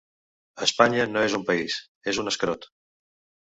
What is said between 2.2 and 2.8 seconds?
un escrot.